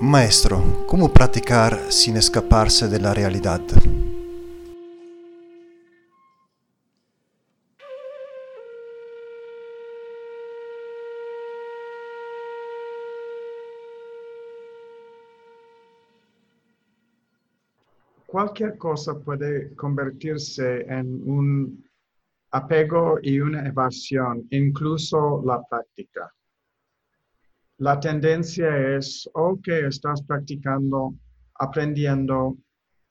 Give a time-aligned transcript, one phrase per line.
[0.00, 3.60] Maestro, ¿cómo practicar sin escaparse de la realidad?
[18.24, 21.84] Cualquier cosa puede convertirse en un
[22.52, 26.32] apego y una evasión, incluso la práctica
[27.78, 31.14] la tendencia es, ok, estás practicando,
[31.54, 32.56] aprendiendo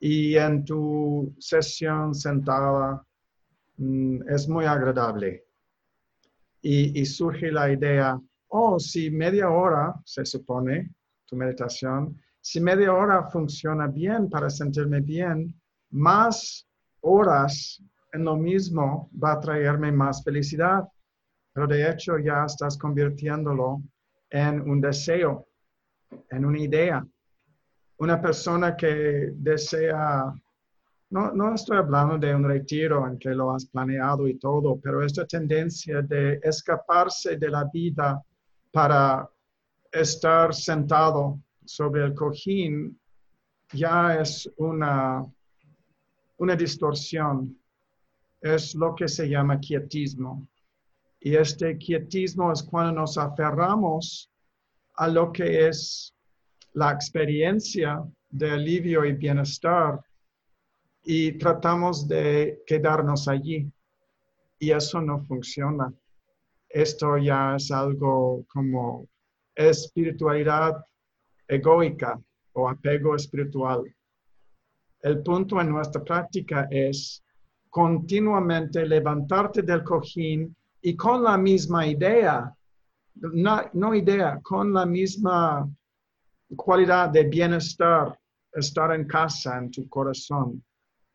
[0.00, 3.04] y en tu sesión sentada
[3.76, 5.44] mm, es muy agradable.
[6.62, 10.90] Y, y, surge la idea, oh, si media hora, se supone,
[11.26, 15.54] tu meditación, si media hora funciona bien para sentirme bien,
[15.90, 16.66] más
[17.00, 17.80] horas
[18.12, 20.84] en lo mismo va a traerme más felicidad.
[21.52, 23.82] Pero de hecho ya estás convirtiéndolo
[24.36, 25.48] en un deseo,
[26.30, 27.06] en una idea.
[27.98, 30.32] Una persona que desea,
[31.10, 35.02] no, no estoy hablando de un retiro en que lo has planeado y todo, pero
[35.02, 38.22] esta tendencia de escaparse de la vida
[38.70, 39.26] para
[39.90, 43.00] estar sentado sobre el cojín
[43.72, 45.24] ya es una,
[46.36, 47.58] una distorsión.
[48.40, 50.46] Es lo que se llama quietismo.
[51.20, 54.30] Y este quietismo es cuando nos aferramos
[54.96, 56.14] a lo que es
[56.72, 60.00] la experiencia de alivio y bienestar
[61.04, 63.70] y tratamos de quedarnos allí.
[64.58, 65.92] Y eso no funciona.
[66.68, 69.06] Esto ya es algo como
[69.54, 70.84] espiritualidad
[71.46, 72.20] egoica
[72.52, 73.84] o apego espiritual.
[75.00, 77.22] El punto en nuestra práctica es
[77.70, 82.52] continuamente levantarte del cojín y con la misma idea,
[83.20, 85.68] no, idea, con la misma
[86.54, 88.18] cualidad de bienestar,
[88.52, 90.62] estar en casa, en tu corazón,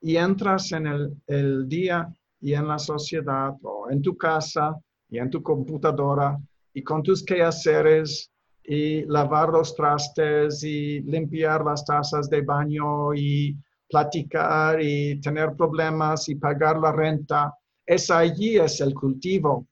[0.00, 4.74] y entras en el, el día y en la sociedad o en tu casa
[5.08, 6.38] y en tu computadora
[6.72, 8.30] y con tus quehaceres
[8.64, 13.56] y lavar los trastes y limpiar las tazas de baño y
[13.88, 17.52] platicar y tener problemas y pagar la renta.
[17.84, 19.66] Es allí es el cultivo,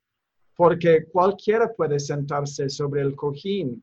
[0.58, 3.80] porque cualquiera puede sentarse sobre el cojín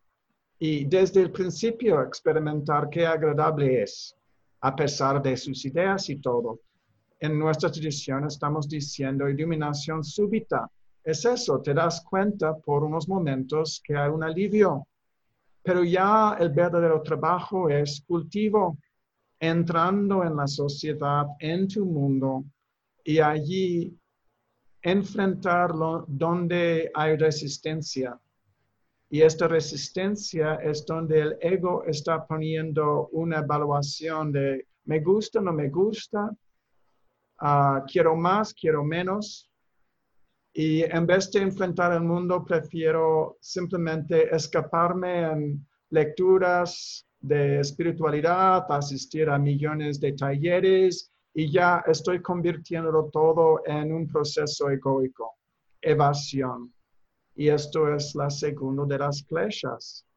[0.59, 4.13] y desde el principio experimentar qué agradable es,
[4.59, 6.59] a pesar de sus ideas y todo.
[7.17, 10.69] En nuestra tradición estamos diciendo iluminación súbita.
[11.01, 14.85] Es eso, te das cuenta por unos momentos que hay un alivio,
[15.63, 18.77] pero ya el verdadero trabajo es cultivo,
[19.39, 22.43] entrando en la sociedad, en tu mundo,
[23.01, 23.97] y allí
[24.85, 28.19] enfrentarlo donde hay resistencia.
[29.09, 35.51] Y esta resistencia es donde el ego está poniendo una evaluación de me gusta, no
[35.53, 36.29] me gusta,
[37.39, 39.49] ah, quiero más, quiero menos.
[40.53, 49.31] Y en vez de enfrentar el mundo, prefiero simplemente escaparme en lecturas de espiritualidad, asistir
[49.31, 55.35] a millones de talleres y ya estoy convirtiéndolo todo en un proceso egoico,
[55.81, 56.73] evasión.
[57.35, 60.07] Y esto es la segunda de las flechas,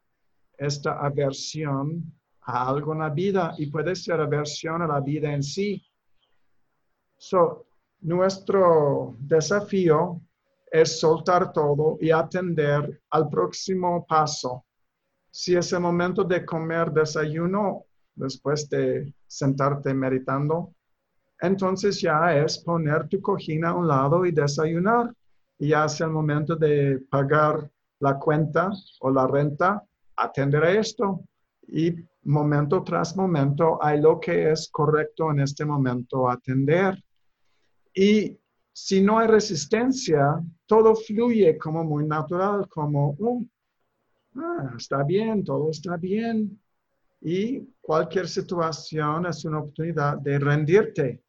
[0.56, 2.04] esta aversión
[2.42, 5.84] a algo en la vida y puede ser aversión a la vida en sí.
[7.16, 7.66] So,
[8.02, 10.20] nuestro desafío
[10.70, 14.66] es soltar todo y atender al próximo paso.
[15.32, 20.74] Si es el momento de comer desayuno, después de sentarte meditando,
[21.40, 25.12] entonces ya es poner tu cojín a un lado y desayunar.
[25.58, 27.70] Y ya es el momento de pagar
[28.00, 28.70] la cuenta
[29.00, 29.82] o la renta,
[30.16, 31.24] atender a esto.
[31.66, 31.94] Y
[32.24, 37.02] momento tras momento hay lo que es correcto en este momento atender.
[37.94, 38.38] Y
[38.72, 43.44] si no hay resistencia, todo fluye como muy natural, como, uh,
[44.36, 46.60] ah, está bien, todo está bien.
[47.20, 51.22] Y cualquier situación es una oportunidad de rendirte,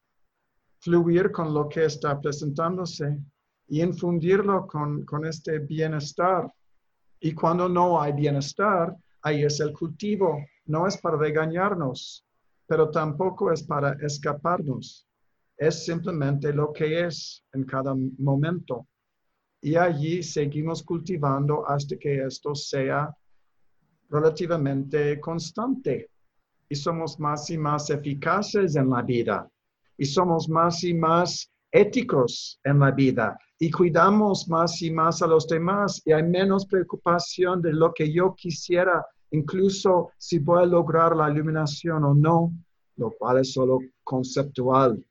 [0.79, 3.17] fluir con lo que está presentándose
[3.67, 6.51] y infundirlo con, con este bienestar.
[7.19, 10.39] Y cuando no hay bienestar, ahí es el cultivo.
[10.65, 12.25] No es para regañarnos,
[12.67, 15.09] pero tampoco es para escaparnos
[15.59, 18.87] es simplemente lo que es en cada momento.
[19.61, 23.13] Y allí seguimos cultivando hasta que esto sea
[24.09, 26.09] relativamente constante.
[26.69, 29.49] Y somos más y más eficaces en la vida.
[29.99, 33.37] Y somos más y más éticos en la vida.
[33.59, 36.01] Y cuidamos más y más a los demás.
[36.05, 41.29] Y hay menos preocupación de lo que yo quisiera, incluso si voy a lograr la
[41.29, 42.51] iluminación o no,
[42.95, 45.05] lo cual es solo conceptual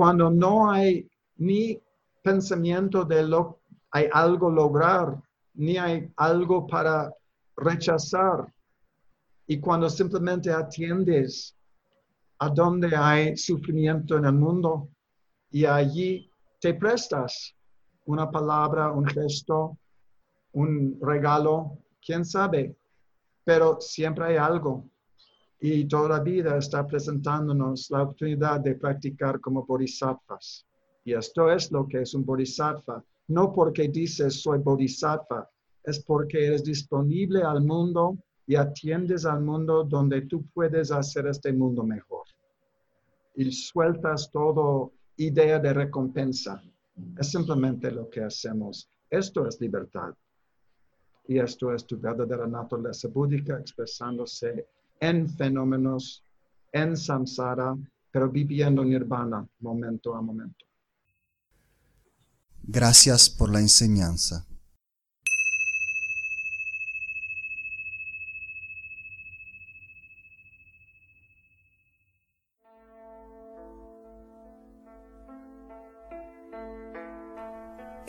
[0.00, 1.06] cuando no hay
[1.36, 1.78] ni
[2.22, 3.60] pensamiento de lo
[3.90, 5.20] hay algo lograr,
[5.52, 7.12] ni hay algo para
[7.54, 8.50] rechazar.
[9.46, 11.54] Y cuando simplemente atiendes
[12.40, 14.88] a donde hay sufrimiento en el mundo
[15.50, 17.54] y allí te prestas
[18.06, 19.78] una palabra, un gesto,
[20.52, 22.76] un regalo, quién sabe,
[23.44, 24.90] pero siempre hay algo
[25.60, 30.66] y toda la vida está presentándonos la oportunidad de practicar como bodhisattvas.
[31.04, 33.04] Y esto es lo que es un bodhisattva.
[33.28, 35.48] No porque dices soy bodhisattva,
[35.84, 38.16] es porque eres disponible al mundo
[38.50, 42.24] y atiendes al mundo donde tú puedes hacer este mundo mejor.
[43.36, 46.60] Y sueltas todo idea de recompensa.
[47.16, 48.90] Es simplemente lo que hacemos.
[49.08, 50.12] Esto es libertad.
[51.28, 54.66] Y esto es tu verdadera naturaleza búdica expresándose
[54.98, 56.24] en fenómenos,
[56.72, 57.76] en samsara,
[58.10, 60.66] pero viviendo nirvana momento a momento.
[62.64, 64.49] Gracias por la enseñanza.